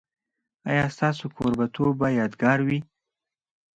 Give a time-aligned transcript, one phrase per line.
[0.69, 2.79] ایا ستاسو کوربه توب به یادګار وي؟